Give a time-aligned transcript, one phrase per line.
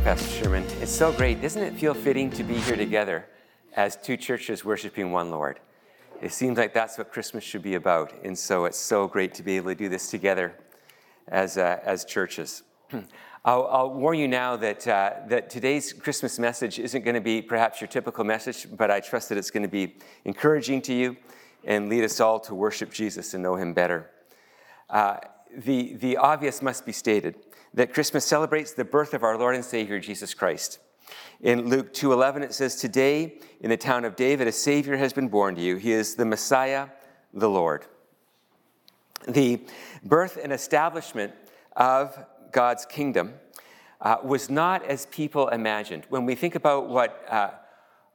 [0.00, 0.64] you, Pastor Sherman.
[0.80, 1.42] It's so great.
[1.42, 3.26] Doesn't it feel fitting to be here together
[3.74, 5.60] as two churches worshiping one Lord?
[6.22, 8.12] It seems like that's what Christmas should be about.
[8.24, 10.54] And so it's so great to be able to do this together
[11.28, 12.62] as, uh, as churches.
[13.44, 17.42] I'll, I'll, warn you now that, uh, that today's Christmas message isn't going to be
[17.42, 21.16] perhaps your typical message, but I trust that it's going to be encouraging to you
[21.64, 24.10] and lead us all to worship Jesus and know him better.
[24.88, 25.18] Uh,
[25.56, 27.34] the, the obvious must be stated
[27.74, 30.78] that Christmas celebrates the birth of our Lord and Savior Jesus Christ.
[31.40, 35.28] In Luke 2:11 it says today in the town of David a savior has been
[35.28, 35.76] born to you.
[35.76, 36.88] He is the Messiah,
[37.32, 37.86] the Lord.
[39.26, 39.60] The
[40.04, 41.32] birth and establishment
[41.76, 42.18] of
[42.52, 43.34] God's kingdom
[44.00, 46.06] uh, was not as people imagined.
[46.08, 47.50] When we think about what, uh,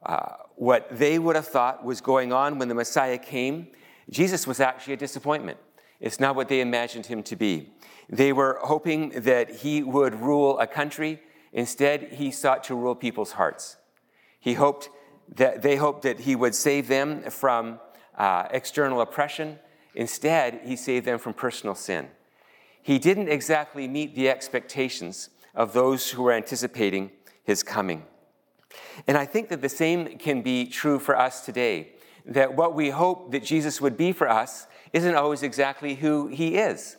[0.04, 3.68] uh, what they would have thought was going on when the Messiah came,
[4.10, 5.58] Jesus was actually a disappointment.
[6.00, 7.72] It's not what they imagined him to be.
[8.08, 11.20] They were hoping that he would rule a country.
[11.52, 13.76] Instead, he sought to rule people's hearts.
[14.38, 14.90] He hoped
[15.34, 17.80] that they hoped that he would save them from
[18.16, 19.58] uh, external oppression.
[19.94, 22.08] Instead, he saved them from personal sin.
[22.82, 27.10] He didn't exactly meet the expectations of those who were anticipating
[27.42, 28.04] his coming.
[29.06, 31.92] And I think that the same can be true for us today.
[32.26, 36.56] That what we hope that Jesus would be for us isn't always exactly who he
[36.56, 36.96] is.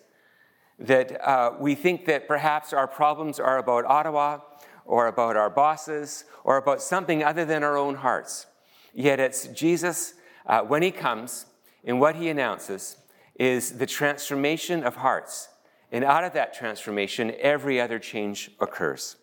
[0.78, 4.42] That uh, we think that perhaps our problems are about Ottawa
[4.86, 8.45] or about our bosses or about something other than our own hearts.
[8.94, 10.14] Yet it's Jesus,
[10.45, 11.48] uh, when he comes,
[11.84, 12.98] and what he announces
[13.40, 15.50] is the transformation of hearts.
[15.92, 19.16] And out of that transformation, every other change occurs.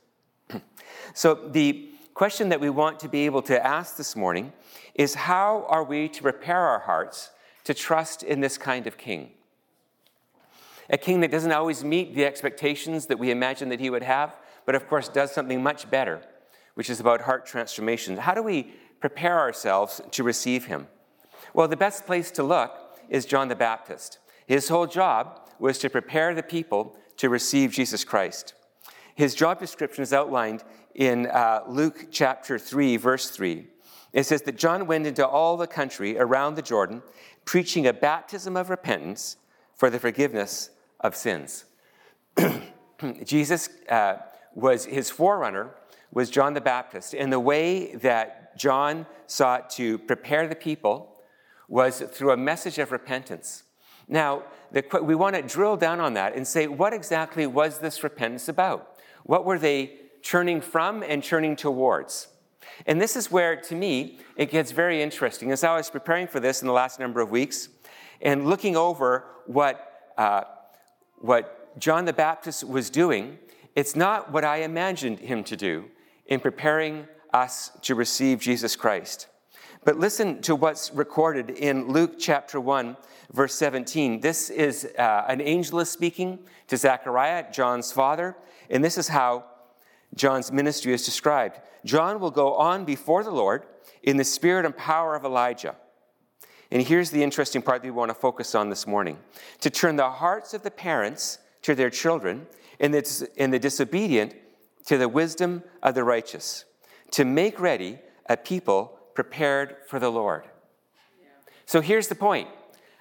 [1.15, 4.53] so, the question that we want to be able to ask this morning
[4.95, 7.31] is how are we to prepare our hearts
[7.65, 9.31] to trust in this kind of king.
[10.91, 14.37] A king that doesn't always meet the expectations that we imagine that he would have,
[14.67, 16.23] but of course does something much better,
[16.75, 18.19] which is about heart transformation.
[18.19, 20.89] How do we prepare ourselves to receive him?
[21.55, 22.73] Well, the best place to look
[23.09, 24.19] is John the Baptist.
[24.47, 28.55] His whole job was to prepare the people to receive Jesus Christ.
[29.15, 33.67] His job description is outlined in uh, Luke chapter 3, verse 3.
[34.13, 37.03] It says that John went into all the country around the Jordan,
[37.45, 39.37] preaching a baptism of repentance
[39.75, 41.65] for the forgiveness of sins.
[43.25, 44.17] Jesus uh,
[44.55, 45.71] was his forerunner
[46.15, 51.17] was John the Baptist, and the way that John sought to prepare the people
[51.69, 53.65] was through a message of repentance.
[54.07, 58.05] Now, the, we want to drill down on that and say, what exactly was this
[58.05, 58.97] repentance about?
[59.25, 62.29] What were they turning from and turning towards?
[62.87, 65.53] And this is where, to me, it gets very interesting.
[65.53, 67.69] As I was preparing for this in the last number of weeks
[68.21, 70.43] and looking over what, uh,
[71.19, 73.39] what John the Baptist was doing,
[73.75, 75.87] it's not what I imagined him to do
[76.27, 79.27] in preparing us to receive Jesus Christ.
[79.85, 82.97] But listen to what's recorded in Luke chapter 1,
[83.33, 84.21] verse 17.
[84.21, 86.39] This is uh, an angel is speaking
[86.69, 88.35] to Zechariah, John's father,
[88.71, 89.45] and this is how
[90.15, 91.61] John's ministry is described.
[91.85, 93.65] John will go on before the Lord
[94.03, 95.77] in the spirit and power of Elijah.
[96.71, 99.19] And here's the interesting part that we want to focus on this morning
[99.61, 102.47] to turn the hearts of the parents to their children
[102.81, 104.35] and the, and the disobedient
[104.87, 106.65] to the wisdom of the righteous,
[107.13, 110.45] to make ready a people prepared for the Lord.
[111.67, 112.49] So here's the point.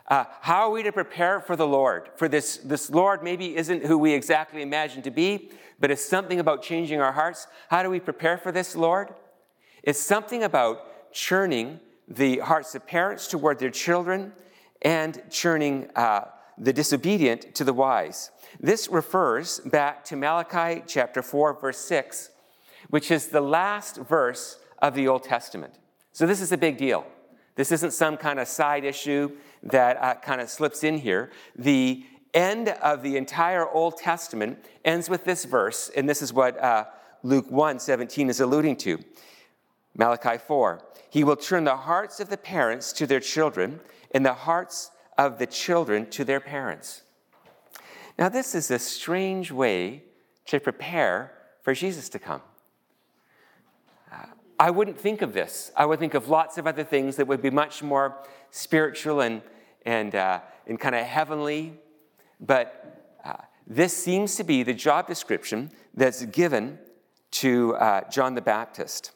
[0.07, 2.09] Uh, how are we to prepare for the Lord?
[2.15, 5.49] For this, this Lord maybe isn't who we exactly imagine to be,
[5.79, 7.47] but it's something about changing our hearts.
[7.69, 9.13] How do we prepare for this, Lord?
[9.81, 14.33] It's something about churning the hearts of parents toward their children
[14.81, 16.25] and churning uh,
[16.57, 18.29] the disobedient to the wise.
[18.59, 22.29] This refers back to Malachi chapter 4, verse 6,
[22.89, 25.75] which is the last verse of the Old Testament.
[26.11, 27.05] So this is a big deal.
[27.55, 29.31] This isn't some kind of side issue
[29.63, 31.31] that uh, kind of slips in here.
[31.55, 36.57] The end of the entire Old Testament ends with this verse, and this is what
[36.61, 36.85] uh,
[37.21, 38.99] Luke 1 17 is alluding to.
[39.95, 43.79] Malachi 4 He will turn the hearts of the parents to their children,
[44.11, 47.03] and the hearts of the children to their parents.
[48.17, 50.03] Now, this is a strange way
[50.45, 52.41] to prepare for Jesus to come.
[54.63, 55.71] I wouldn't think of this.
[55.75, 58.07] I would think of lots of other things that would be much more
[58.51, 59.41] spiritual and,
[59.85, 61.79] and, uh, and kind of heavenly
[62.39, 63.33] but uh,
[63.65, 66.77] this seems to be the job description that's given
[67.31, 69.11] to uh, John the Baptist.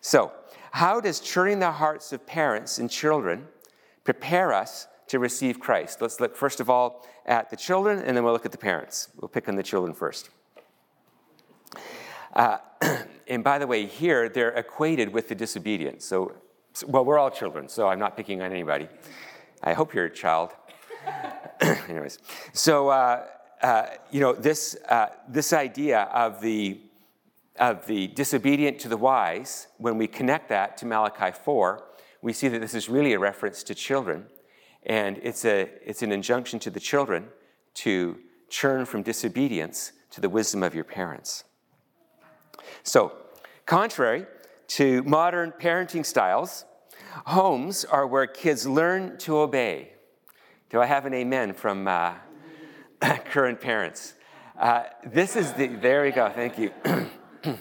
[0.00, 0.32] So,
[0.70, 3.46] how does turning the hearts of parents and children
[4.04, 6.00] prepare us to receive Christ?
[6.00, 9.08] Let's look first of all at the children, and then we'll look at the parents.
[9.20, 10.30] We'll pick on the children first.
[12.34, 12.58] Uh,
[13.28, 16.02] and by the way, here they're equated with the disobedient.
[16.02, 16.32] So,
[16.86, 18.88] well, we're all children, so I'm not picking on anybody.
[19.62, 20.52] I hope you're a child.
[21.60, 22.18] Anyways,
[22.52, 23.26] so uh,
[23.62, 26.80] uh, you know this uh, this idea of the
[27.58, 29.66] of the disobedient to the wise.
[29.78, 31.84] When we connect that to Malachi four,
[32.22, 34.26] we see that this is really a reference to children,
[34.84, 37.28] and it's a it's an injunction to the children
[37.74, 41.44] to churn from disobedience to the wisdom of your parents.
[42.88, 43.12] So,
[43.66, 44.24] contrary
[44.68, 46.64] to modern parenting styles,
[47.26, 49.92] homes are where kids learn to obey.
[50.70, 52.14] Do I have an amen from uh,
[53.26, 54.14] current parents?
[54.58, 56.72] Uh, this is the, there we go, thank you.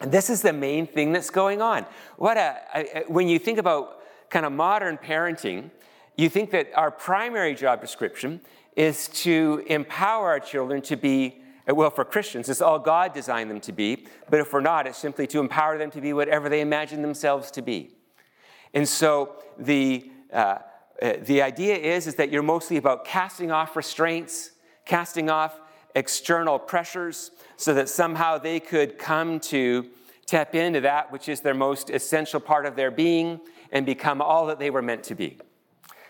[0.00, 1.84] this is the main thing that's going on.
[2.16, 4.00] What a, when you think about
[4.30, 5.70] kind of modern parenting,
[6.16, 8.40] you think that our primary job description
[8.74, 11.42] is to empower our children to be
[11.76, 14.06] well, for Christians, it's all God designed them to be.
[14.30, 17.50] But if we're not, it's simply to empower them to be whatever they imagine themselves
[17.52, 17.90] to be.
[18.74, 20.58] And so the, uh,
[21.00, 24.52] uh, the idea is, is that you're mostly about casting off restraints,
[24.84, 25.60] casting off
[25.94, 29.88] external pressures, so that somehow they could come to
[30.26, 33.40] tap into that which is their most essential part of their being
[33.72, 35.38] and become all that they were meant to be.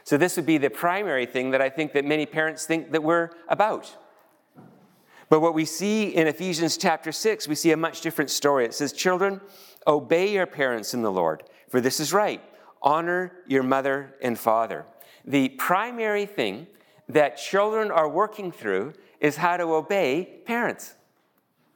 [0.05, 3.03] So this would be the primary thing that I think that many parents think that
[3.03, 3.95] we're about.
[5.29, 8.65] But what we see in Ephesians chapter 6, we see a much different story.
[8.65, 9.41] It says, Children,
[9.87, 12.43] obey your parents in the Lord, for this is right.
[12.81, 14.87] Honor your mother and father.
[15.25, 16.67] The primary thing
[17.09, 20.95] that children are working through is how to obey parents.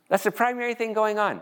[0.09, 1.41] That's the primary thing going on.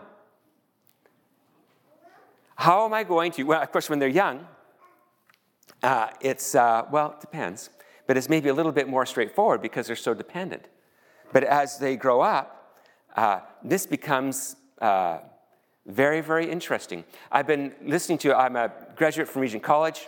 [2.55, 3.43] How am I going to?
[3.43, 4.47] Well, of course, when they're young,
[5.83, 7.69] uh, it's, uh, well, it depends,
[8.07, 10.67] but it's maybe a little bit more straightforward because they're so dependent.
[11.31, 12.77] But as they grow up,
[13.15, 15.19] uh, this becomes uh,
[15.85, 17.03] very, very interesting.
[17.31, 20.07] I've been listening to, I'm a graduate from Regent College,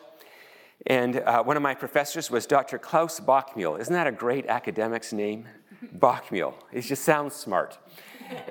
[0.86, 2.78] and uh, one of my professors was Dr.
[2.78, 3.80] Klaus Bockmuehl.
[3.80, 5.48] Isn't that a great academic's name?
[5.98, 6.54] Bockmuehl.
[6.72, 7.78] It just sounds smart.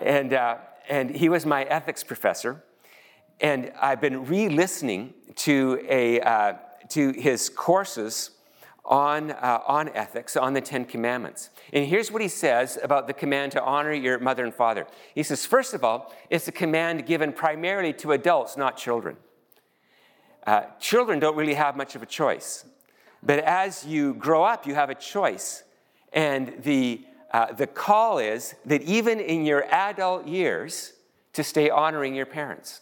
[0.01, 0.59] And, uh,
[0.89, 2.63] and he was my ethics professor.
[3.41, 6.55] And I've been re listening to, a, uh,
[6.91, 8.31] to his courses
[8.85, 11.51] on, uh, on ethics, on the Ten Commandments.
[11.73, 14.87] And here's what he says about the command to honor your mother and father.
[15.15, 19.17] He says, first of all, it's a command given primarily to adults, not children.
[20.47, 22.65] Uh, children don't really have much of a choice.
[23.23, 25.63] But as you grow up, you have a choice.
[26.13, 30.95] And the, uh, the call is that even in your adult years,
[31.33, 32.81] to stay honoring your parents.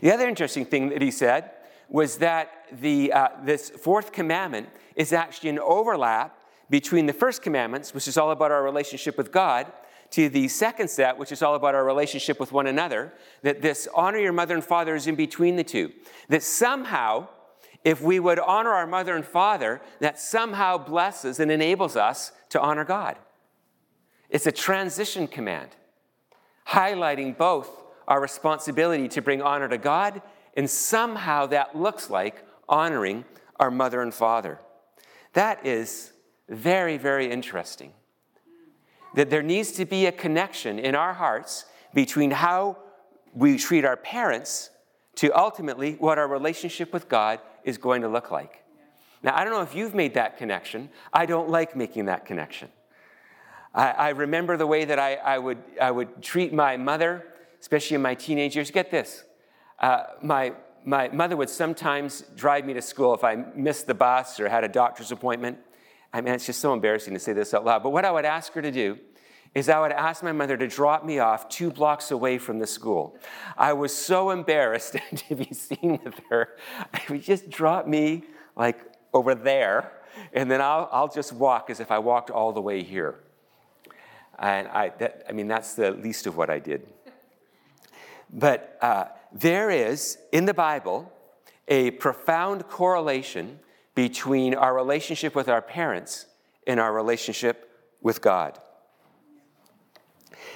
[0.00, 1.50] The other interesting thing that he said
[1.90, 6.38] was that the, uh, this fourth commandment is actually an overlap
[6.70, 9.70] between the first commandments, which is all about our relationship with God,
[10.10, 13.88] to the second set, which is all about our relationship with one another, that this
[13.94, 15.92] honor your mother and father is in between the two.
[16.28, 17.28] That somehow,
[17.84, 22.60] if we would honor our mother and father, that somehow blesses and enables us to
[22.60, 23.16] honor God.
[24.28, 25.70] It's a transition command,
[26.68, 27.68] highlighting both
[28.06, 30.22] our responsibility to bring honor to God
[30.60, 33.24] and somehow that looks like honoring
[33.58, 34.60] our mother and father.
[35.32, 36.12] That is
[36.50, 37.94] very, very interesting.
[39.14, 41.64] That there needs to be a connection in our hearts
[41.94, 42.76] between how
[43.32, 44.68] we treat our parents
[45.14, 48.62] to ultimately what our relationship with God is going to look like.
[49.22, 50.90] Now, I don't know if you've made that connection.
[51.10, 52.68] I don't like making that connection.
[53.74, 57.24] I, I remember the way that I, I, would, I would treat my mother,
[57.62, 58.70] especially in my teenage years.
[58.70, 59.24] Get this
[59.80, 60.52] uh, my,
[60.84, 64.64] my mother would sometimes drive me to school if I missed the bus or had
[64.64, 65.58] a doctor's appointment.
[66.12, 67.82] I mean, it's just so embarrassing to say this out loud.
[67.82, 68.98] But what I would ask her to do
[69.54, 72.66] is I would ask my mother to drop me off two blocks away from the
[72.66, 73.16] school.
[73.56, 74.96] I was so embarrassed
[75.28, 76.50] to be seen with her.
[76.92, 78.24] I would just drop me
[78.56, 78.78] like
[79.12, 79.92] over there,
[80.32, 83.16] and then I'll, I'll just walk as if I walked all the way here.
[84.38, 86.86] And I, that, I mean, that's the least of what I did.
[88.32, 91.12] But uh, there is, in the Bible,
[91.68, 93.60] a profound correlation
[93.94, 96.26] between our relationship with our parents
[96.66, 97.70] and our relationship
[98.00, 98.58] with God.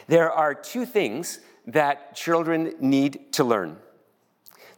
[0.07, 3.79] There are two things that children need to learn.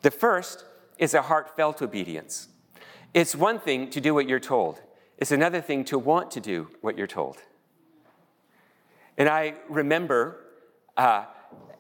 [0.03, 0.65] The first
[0.99, 2.49] is a heartfelt obedience.
[3.13, 4.81] It's one thing to do what you're told,
[5.19, 7.39] it's another thing to want to do what you're told.
[9.17, 10.45] And I remember
[10.97, 11.25] uh,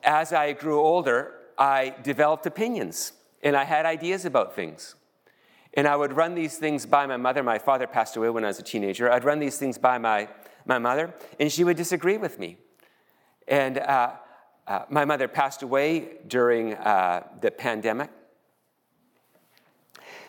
[0.02, 4.94] as I grew older, I developed opinions and I had ideas about things.
[5.74, 7.42] And I would run these things by my mother.
[7.42, 9.12] My father passed away when I was a teenager.
[9.12, 10.28] I'd run these things by my,
[10.64, 12.56] my mother, and she would disagree with me.
[13.46, 14.12] And uh,
[14.66, 18.10] uh, my mother passed away during uh, the pandemic.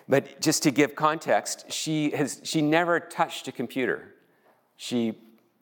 [0.10, 4.16] But just to give context, she, has, she never touched a computer.
[4.76, 5.18] She,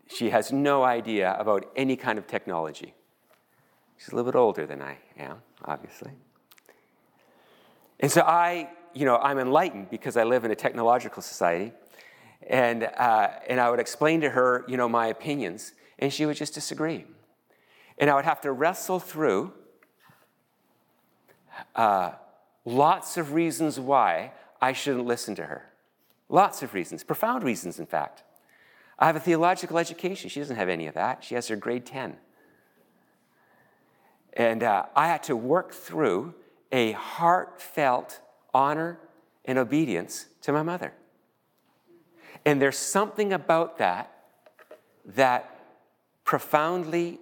[0.08, 2.94] she has no idea about any kind of technology.
[3.98, 6.12] She's a little bit older than I am, obviously.
[8.00, 11.72] And so I, you know, I'm enlightened because I live in a technological society.
[12.48, 16.38] And, uh, and I would explain to her, you know, my opinions, and she would
[16.38, 17.06] just disagree.
[17.98, 19.54] And I would have to wrestle through
[21.76, 22.12] uh,
[22.66, 25.72] lots of reasons why I shouldn't listen to her.
[26.28, 28.24] Lots of reasons, profound reasons, in fact.
[28.98, 30.30] I have a theological education.
[30.30, 31.24] She doesn't have any of that.
[31.24, 32.18] She has her grade 10.
[34.36, 36.34] And uh, I had to work through
[36.72, 38.20] a heartfelt
[38.54, 39.00] honor
[39.46, 40.94] and obedience to my mother.
[42.46, 44.12] And there's something about that
[45.06, 45.52] that
[46.24, 47.20] profoundly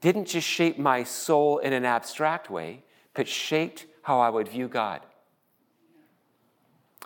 [0.00, 2.82] didn't just shape my soul in an abstract way,
[3.14, 5.00] but shaped how I would view God.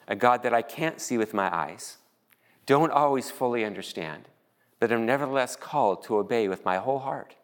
[0.09, 1.99] A God that I can't see with my eyes,
[2.65, 4.29] don't always fully understand,
[4.81, 7.35] but am nevertheless called to obey with my whole heart.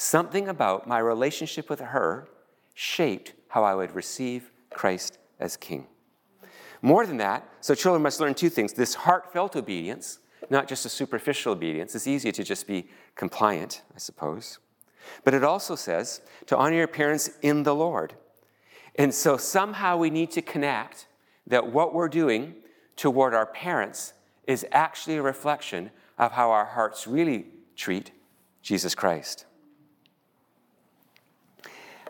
[0.00, 2.28] Something about my relationship with her
[2.72, 5.88] shaped how I would receive Christ as King.
[6.82, 10.88] More than that, so children must learn two things this heartfelt obedience, not just a
[10.88, 11.96] superficial obedience.
[11.96, 12.86] It's easier to just be
[13.16, 14.60] compliant, I suppose.
[15.24, 18.14] But it also says to honor your parents in the Lord.
[18.94, 21.08] And so somehow we need to connect
[21.48, 22.54] that what we're doing
[22.94, 24.12] toward our parents
[24.46, 28.12] is actually a reflection of how our hearts really treat
[28.62, 29.44] Jesus Christ.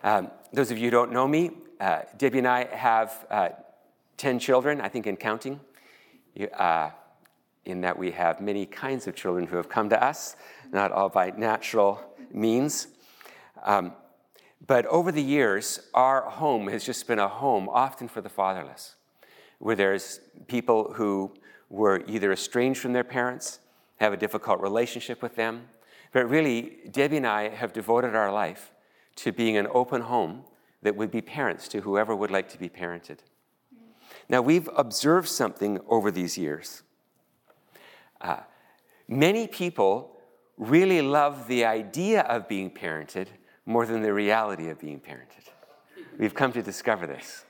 [0.02, 1.50] Um, those of you who don't know me,
[1.80, 3.48] uh, Debbie and I have uh,
[4.16, 5.60] 10 children, I think, in counting,
[6.56, 6.90] uh,
[7.64, 10.36] in that we have many kinds of children who have come to us,
[10.72, 12.00] not all by natural
[12.32, 12.88] means.
[13.64, 13.92] Um,
[14.66, 18.94] but over the years, our home has just been a home, often for the fatherless,
[19.58, 21.32] where there's people who
[21.68, 23.60] were either estranged from their parents,
[23.96, 25.68] have a difficult relationship with them.
[26.12, 28.70] But really, Debbie and I have devoted our life
[29.18, 30.44] to being an open home
[30.82, 33.18] that would be parents to whoever would like to be parented.
[34.28, 36.82] Now, we've observed something over these years.
[38.20, 38.40] Uh,
[39.08, 40.16] many people
[40.56, 43.28] really love the idea of being parented
[43.64, 45.48] more than the reality of being parented.
[46.18, 47.44] We've come to discover this.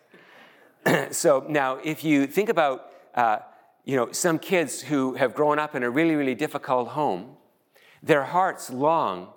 [1.10, 3.38] so now, if you think about, uh,
[3.84, 7.36] you know, some kids who have grown up in a really, really difficult home,
[8.02, 9.28] their hearts long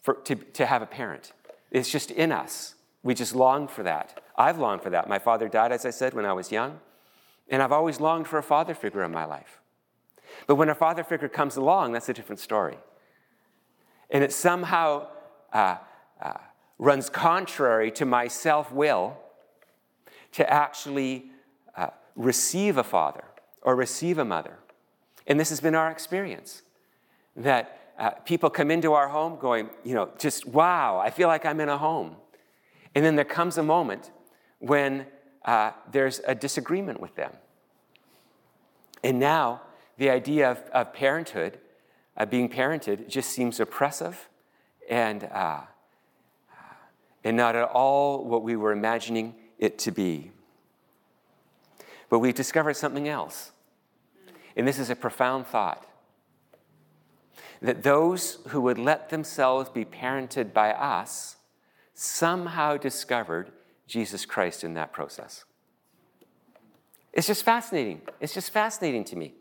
[0.00, 1.32] for, to, to have a parent.
[1.70, 2.74] It's just in us.
[3.02, 4.22] We just long for that.
[4.36, 5.08] I've longed for that.
[5.08, 6.80] My father died, as I said, when I was young,
[7.48, 9.60] and I've always longed for a father figure in my life.
[10.46, 12.76] But when a father figure comes along, that's a different story.
[14.10, 15.08] And it somehow
[15.52, 15.76] uh,
[16.20, 16.34] uh,
[16.78, 19.16] runs contrary to my self will
[20.32, 21.30] to actually
[21.76, 23.24] uh, receive a father
[23.62, 24.58] or receive a mother.
[25.26, 26.62] And this has been our experience
[27.36, 31.44] that uh, people come into our home going, you know, just wow, I feel like
[31.44, 32.14] I'm in a home.
[32.94, 34.10] And then there comes a moment
[34.60, 35.06] when
[35.44, 37.32] uh, there's a disagreement with them.
[39.02, 39.62] And now
[39.96, 41.58] the idea of, of parenthood,
[42.16, 44.28] uh, being parented, just seems oppressive
[44.88, 45.60] and, uh,
[47.24, 50.30] and not at all what we were imagining it to be.
[52.08, 53.50] But we've discovered something else.
[54.56, 55.87] And this is a profound thought
[57.60, 61.36] that those who would let themselves be parented by us
[61.94, 63.50] somehow discovered
[63.86, 65.44] Jesus Christ in that process.
[67.12, 68.02] It's just fascinating.
[68.20, 69.34] It's just fascinating to me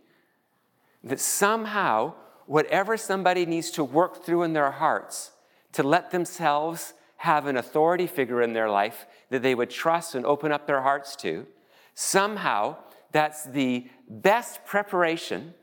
[1.03, 2.13] that somehow,
[2.45, 5.31] whatever somebody needs to work through in their hearts
[5.74, 10.25] to let themselves have an authority figure in their life that they would trust and
[10.25, 11.45] open up their hearts to,
[11.93, 12.75] somehow
[13.12, 15.53] that's the best preparation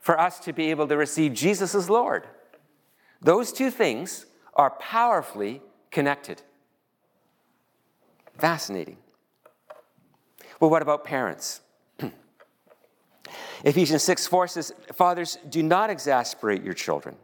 [0.00, 2.26] for us to be able to receive Jesus as Lord.
[3.20, 6.42] Those two things are powerfully connected.
[8.38, 8.96] Fascinating.
[10.58, 11.60] Well, what about parents?
[13.64, 17.16] Ephesians 6 4 says, Fathers, do not exasperate your children.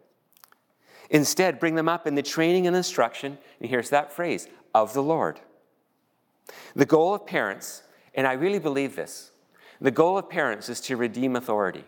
[1.09, 5.03] Instead, bring them up in the training and instruction, and here's that phrase, of the
[5.03, 5.41] Lord.
[6.75, 7.83] The goal of parents,
[8.15, 9.31] and I really believe this,
[9.81, 11.85] the goal of parents is to redeem authority.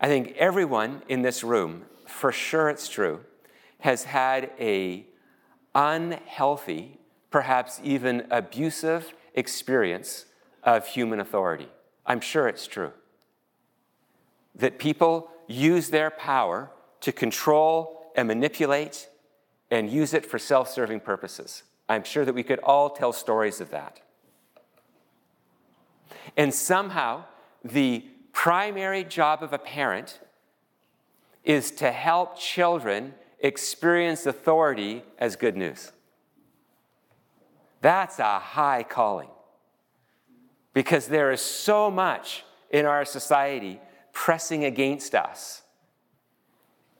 [0.00, 3.20] I think everyone in this room, for sure it's true,
[3.80, 5.04] has had a
[5.74, 6.98] unhealthy,
[7.30, 10.24] perhaps even abusive experience
[10.64, 11.68] of human authority.
[12.06, 12.92] I'm sure it's true.
[14.54, 19.08] That people use their power to control and manipulate
[19.70, 21.62] and use it for self serving purposes.
[21.88, 24.00] I'm sure that we could all tell stories of that.
[26.36, 27.24] And somehow,
[27.64, 30.20] the primary job of a parent
[31.44, 35.92] is to help children experience authority as good news.
[37.80, 39.30] That's a high calling
[40.74, 43.80] because there is so much in our society
[44.12, 45.62] pressing against us.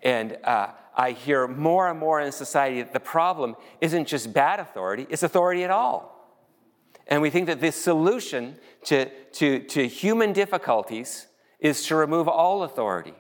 [0.02, 4.60] And uh, I hear more and more in society that the problem isn't just bad
[4.60, 6.19] authority, it's authority at all.
[7.10, 11.26] And we think that the solution to, to, to human difficulties
[11.58, 13.14] is to remove all authority.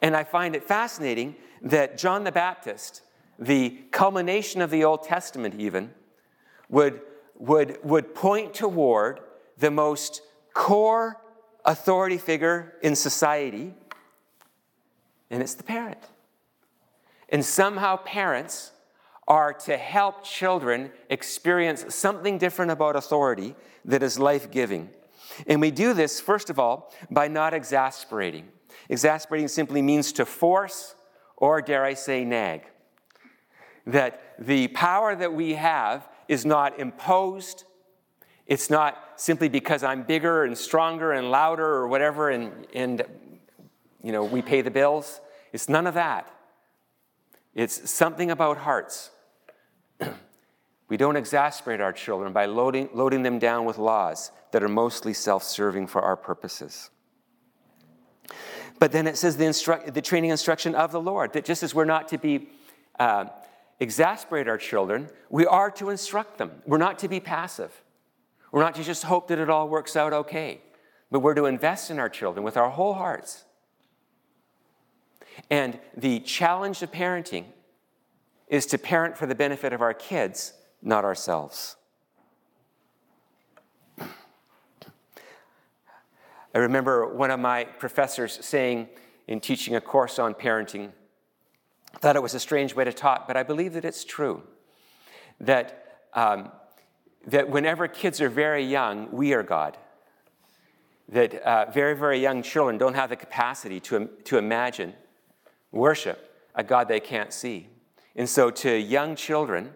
[0.00, 3.02] And I find it fascinating that John the Baptist,
[3.38, 5.90] the culmination of the Old Testament, even,
[6.70, 7.00] would,
[7.36, 9.20] would, would point toward
[9.58, 10.22] the most
[10.54, 11.20] core
[11.64, 13.74] authority figure in society,
[15.28, 16.00] and it's the parent.
[17.28, 18.72] And somehow, parents
[19.30, 24.90] are to help children experience something different about authority that is life giving.
[25.46, 28.48] And we do this, first of all, by not exasperating.
[28.88, 30.96] Exasperating simply means to force,
[31.36, 32.62] or dare I say, nag.
[33.86, 37.62] That the power that we have is not imposed.
[38.48, 43.04] It's not simply because I'm bigger and stronger and louder or whatever, and, and
[44.02, 45.20] you know, we pay the bills.
[45.52, 46.28] It's none of that.
[47.54, 49.10] It's something about hearts.
[50.88, 55.14] we don't exasperate our children by loading, loading them down with laws that are mostly
[55.14, 56.90] self serving for our purposes.
[58.78, 61.74] But then it says the, instru- the training instruction of the Lord, that just as
[61.74, 62.48] we're not to be
[62.98, 63.26] uh,
[63.78, 66.50] exasperate our children, we are to instruct them.
[66.66, 67.82] We're not to be passive.
[68.52, 70.60] We're not to just hope that it all works out okay,
[71.10, 73.44] but we're to invest in our children with our whole hearts.
[75.50, 77.44] And the challenge of parenting
[78.50, 81.76] is to parent for the benefit of our kids, not ourselves.
[86.52, 88.88] I remember one of my professors saying
[89.28, 90.90] in teaching a course on parenting,
[92.00, 94.42] thought it was a strange way to talk, but I believe that it's true.
[95.38, 96.50] That, um,
[97.28, 99.78] that whenever kids are very young, we are God.
[101.08, 104.94] That uh, very, very young children don't have the capacity to, to imagine
[105.70, 107.68] worship a God they can't see.
[108.16, 109.70] And so, to young children,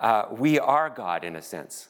[0.00, 1.88] uh, we are God in a sense.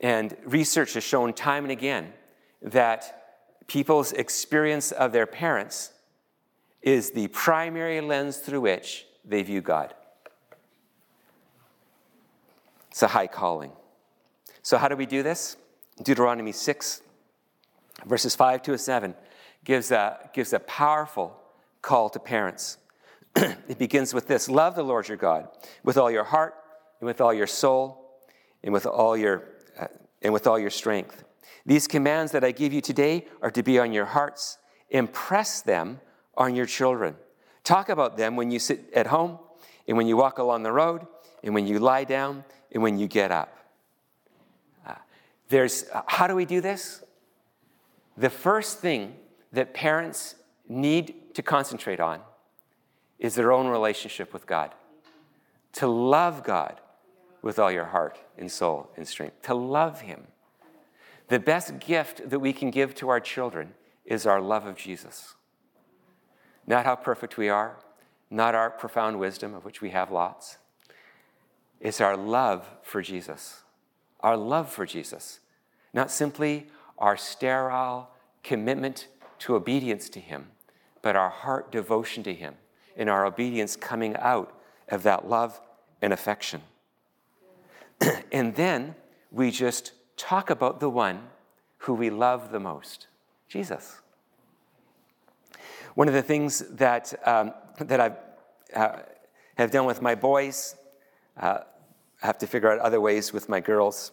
[0.00, 2.12] And research has shown time and again
[2.60, 5.92] that people's experience of their parents
[6.82, 9.94] is the primary lens through which they view God.
[12.90, 13.72] It's a high calling.
[14.62, 15.56] So, how do we do this?
[16.02, 17.02] Deuteronomy 6,
[18.06, 19.14] verses 5 to 7,
[19.64, 21.36] gives a, gives a powerful
[21.80, 22.78] call to parents.
[23.36, 25.48] it begins with this Love the Lord your God
[25.82, 26.54] with all your heart,
[27.00, 28.20] and with all your soul,
[28.62, 29.48] and with all your
[30.20, 31.24] and with all your strength.
[31.66, 34.58] These commands that I give you today are to be on your hearts.
[34.90, 36.00] Impress them
[36.36, 37.16] on your children.
[37.64, 39.38] Talk about them when you sit at home,
[39.86, 41.06] and when you walk along the road,
[41.42, 43.56] and when you lie down, and when you get up.
[44.86, 44.94] Uh,
[45.48, 47.02] there's, uh, how do we do this?
[48.16, 49.16] The first thing
[49.52, 50.34] that parents
[50.68, 52.20] need to concentrate on
[53.22, 54.72] is their own relationship with God.
[55.74, 56.80] To love God
[57.40, 60.26] with all your heart and soul and strength, to love Him.
[61.28, 65.34] The best gift that we can give to our children is our love of Jesus.
[66.66, 67.78] Not how perfect we are,
[68.28, 70.58] not our profound wisdom, of which we have lots.
[71.80, 73.62] It's our love for Jesus.
[74.18, 75.38] Our love for Jesus.
[75.94, 76.66] Not simply
[76.98, 78.10] our sterile
[78.42, 79.06] commitment
[79.40, 80.48] to obedience to Him,
[81.02, 82.54] but our heart devotion to Him
[82.96, 84.52] and our obedience coming out
[84.88, 85.60] of that love
[86.00, 86.60] and affection.
[88.32, 88.94] and then
[89.30, 91.20] we just talk about the one
[91.78, 93.06] who we love the most
[93.48, 94.00] Jesus.
[95.94, 98.12] One of the things that, um, that I
[98.74, 99.00] uh,
[99.56, 100.76] have done with my boys,
[101.38, 101.58] uh,
[102.22, 104.10] I have to figure out other ways with my girls.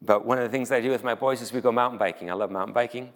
[0.00, 1.98] But one of the things that I do with my boys is we go mountain
[1.98, 2.30] biking.
[2.30, 3.12] I love mountain biking.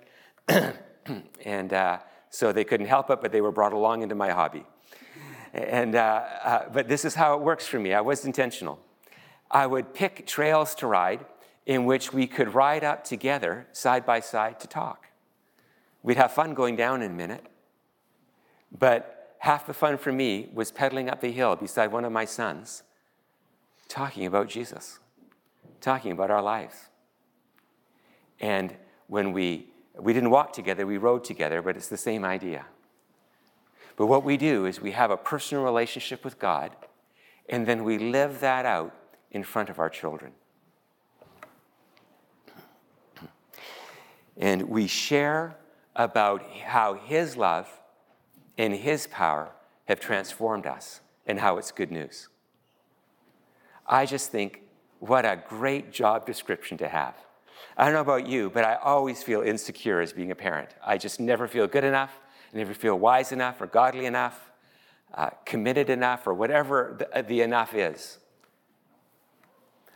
[1.44, 1.98] and uh,
[2.30, 4.64] so they couldn't help it, but they were brought along into my hobby.
[5.56, 7.94] And, uh, uh, but this is how it works for me.
[7.94, 8.78] I was intentional.
[9.50, 11.24] I would pick trails to ride
[11.64, 15.06] in which we could ride up together, side by side, to talk.
[16.02, 17.46] We'd have fun going down in a minute,
[18.70, 22.26] but half the fun for me was pedaling up the hill beside one of my
[22.26, 22.82] sons,
[23.88, 24.98] talking about Jesus,
[25.80, 26.90] talking about our lives.
[28.40, 32.66] And when we we didn't walk together, we rode together, but it's the same idea.
[33.96, 36.76] But what we do is we have a personal relationship with God,
[37.48, 38.94] and then we live that out
[39.30, 40.32] in front of our children.
[44.36, 45.56] And we share
[45.94, 47.68] about how His love
[48.58, 49.52] and His power
[49.86, 52.28] have transformed us and how it's good news.
[53.86, 54.62] I just think
[54.98, 57.14] what a great job description to have.
[57.76, 60.70] I don't know about you, but I always feel insecure as being a parent.
[60.84, 62.18] I just never feel good enough,
[62.60, 64.50] I you feel wise enough or godly enough,
[65.14, 68.18] uh, committed enough, or whatever the, the enough is.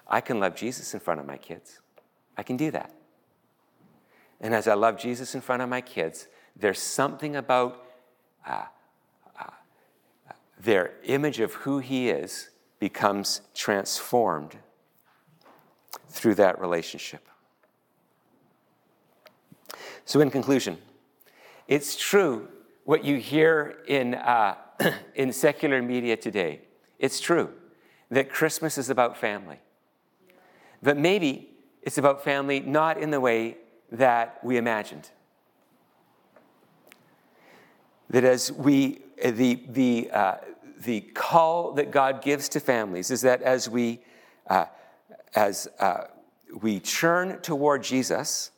[0.06, 1.80] I can love Jesus in front of my kids.
[2.36, 2.92] I can do that.
[4.40, 7.84] And as I love Jesus in front of my kids, there's something about
[8.46, 8.64] uh,
[9.38, 9.44] uh,
[10.58, 14.56] their image of who He is becomes transformed
[16.08, 17.26] through that relationship.
[20.04, 20.78] So, in conclusion,
[21.70, 22.48] it's true
[22.84, 24.56] what you hear in, uh,
[25.14, 26.62] in secular media today.
[26.98, 27.50] It's true
[28.10, 29.60] that Christmas is about family.
[30.82, 33.56] But maybe it's about family not in the way
[33.92, 35.10] that we imagined.
[38.10, 40.34] That as we, the, the, uh,
[40.82, 44.00] the call that God gives to families is that as we,
[44.48, 44.64] uh,
[45.36, 46.06] as uh,
[46.60, 48.50] we churn toward Jesus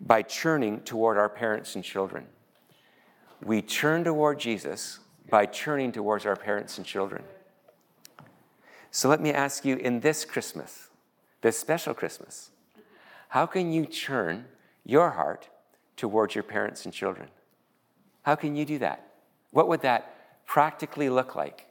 [0.00, 2.26] by churning toward our parents and children,
[3.42, 7.22] we turn toward Jesus by turning towards our parents and children.
[8.90, 10.88] So let me ask you in this Christmas,
[11.40, 12.50] this special Christmas,
[13.28, 14.46] how can you turn
[14.84, 15.48] your heart
[15.96, 17.28] towards your parents and children?
[18.22, 19.12] How can you do that?
[19.52, 21.66] What would that practically look like?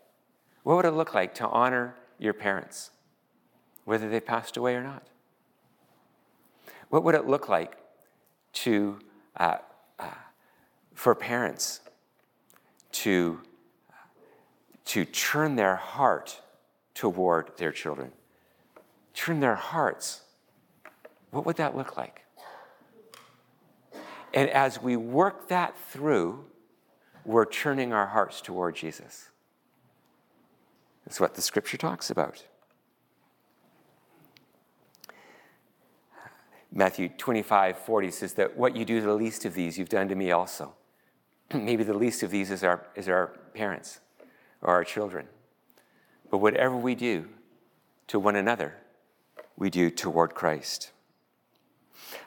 [0.64, 2.92] What would it look like to honor your parents,
[3.86, 5.04] whether they passed away or not?
[6.90, 7.78] What would it look like
[8.54, 9.00] to,
[9.38, 9.58] uh,
[10.00, 10.06] uh,
[11.00, 11.80] for parents
[12.92, 13.40] to,
[14.84, 16.42] to turn their heart
[16.94, 18.12] toward their children?
[19.14, 20.24] Turn their hearts.
[21.32, 22.26] What would that look like?
[24.34, 26.44] And as we work that through,
[27.24, 29.30] we're turning our hearts toward Jesus.
[31.06, 32.44] That's what the scripture talks about.
[36.74, 40.10] Matthew 25, 40 says that what you do to the least of these, you've done
[40.10, 40.76] to me also.
[41.54, 44.00] Maybe the least of these is our, is our parents
[44.62, 45.28] or our children.
[46.30, 47.28] But whatever we do
[48.08, 48.76] to one another,
[49.58, 50.92] we do toward Christ.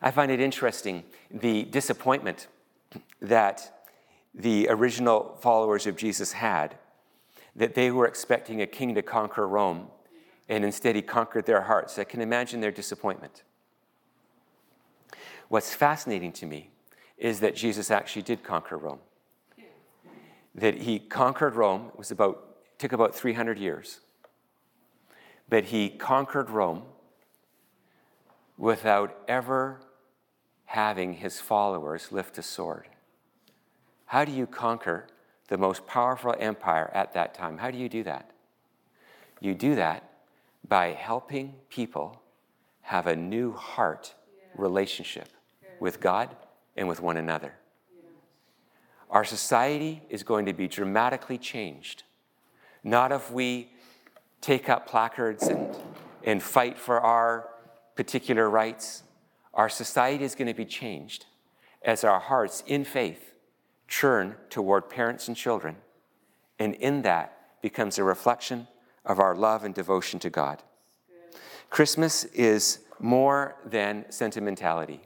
[0.01, 2.49] I find it interesting the disappointment
[3.21, 3.87] that
[4.35, 6.77] the original followers of Jesus had,
[7.55, 9.89] that they were expecting a king to conquer Rome,
[10.49, 11.99] and instead he conquered their hearts.
[11.99, 13.43] I can imagine their disappointment.
[15.49, 16.71] What's fascinating to me
[17.19, 18.99] is that Jesus actually did conquer Rome.
[20.55, 24.01] That he conquered Rome, it was about, took about 300 years.
[25.49, 26.83] But he conquered Rome
[28.57, 29.81] without ever
[30.67, 32.89] having his followers lift a sword.
[34.07, 35.07] How do you conquer
[35.49, 37.59] the most powerful empire at that time?
[37.59, 38.31] How do you do that?
[39.41, 40.09] You do that
[40.69, 42.23] by helping people
[42.83, 44.15] have a new heart
[44.55, 45.29] relationship
[45.81, 46.37] with God
[46.77, 47.55] and with one another.
[49.13, 52.03] Our society is going to be dramatically changed,
[52.83, 53.69] not if we
[54.41, 55.77] take up placards and,
[56.25, 57.51] and fight for our
[57.95, 59.03] particular rights,
[59.53, 61.27] our society is going to be changed
[61.83, 63.35] as our hearts in faith
[63.87, 65.77] churn toward parents and children,
[66.59, 68.67] and in that becomes a reflection
[69.05, 70.63] of our love and devotion to God.
[71.69, 75.03] Christmas is more than sentimentality.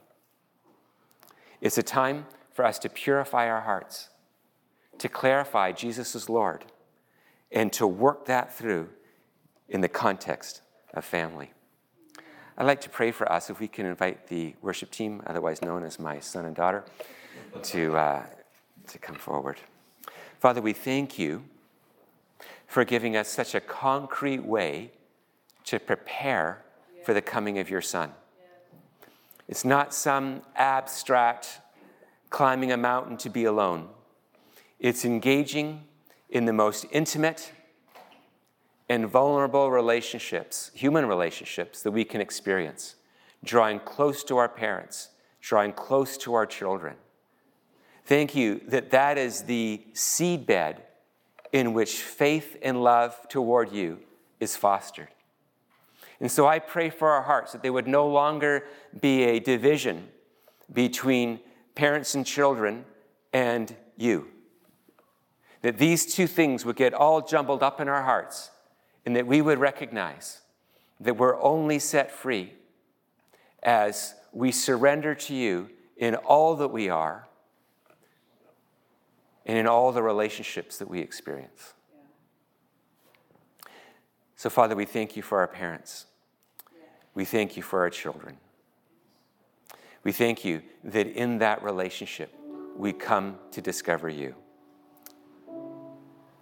[1.60, 4.08] It's a time for us to purify our hearts,
[4.96, 6.64] to clarify Jesus is Lord,
[7.52, 8.88] and to work that through
[9.68, 10.62] in the context
[10.94, 11.52] of family.
[12.56, 15.84] I'd like to pray for us if we can invite the worship team, otherwise known
[15.84, 16.82] as my son and daughter,
[17.64, 18.22] to, uh,
[18.86, 19.58] to come forward.
[20.40, 21.44] Father, we thank you
[22.66, 24.92] for giving us such a concrete way
[25.64, 26.64] to prepare
[27.04, 28.12] for the coming of your son.
[29.46, 31.60] It's not some abstract
[32.36, 33.88] climbing a mountain to be alone.
[34.78, 35.84] It's engaging
[36.28, 37.50] in the most intimate
[38.90, 42.96] and vulnerable relationships, human relationships that we can experience,
[43.42, 45.08] drawing close to our parents,
[45.40, 46.96] drawing close to our children.
[48.04, 50.82] Thank you that that is the seedbed
[51.54, 54.00] in which faith and love toward you
[54.40, 55.08] is fostered.
[56.20, 58.66] And so I pray for our hearts that there would no longer
[59.00, 60.08] be a division
[60.70, 61.40] between
[61.76, 62.84] parents and children
[63.32, 64.26] and you.
[65.66, 68.52] that these two things would get all jumbled up in our hearts,
[69.04, 70.42] and that we would recognize
[71.00, 72.52] that we're only set free
[73.64, 77.26] as we surrender to you in all that we are
[79.44, 81.74] and in all the relationships that we experience.
[84.36, 86.06] So, Father, we thank you for our parents.
[87.12, 88.36] We thank you for our children.
[90.06, 92.32] We thank you that in that relationship,
[92.76, 94.36] we come to discover you.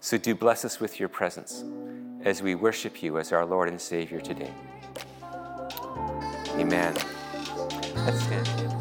[0.01, 1.65] So, do bless us with your presence
[2.25, 4.53] as we worship you as our Lord and Savior today.
[6.59, 6.95] Amen.
[7.95, 8.74] Let's stand.